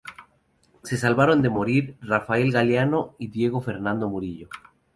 Se 0.81 0.97
salvaron 0.97 1.43
de 1.43 1.49
morir 1.51 1.95
Rafael 2.01 2.51
Galeano 2.51 3.13
y 3.19 3.27
Diego 3.27 3.61
Fernando 3.61 4.09
Murillo. 4.09 4.49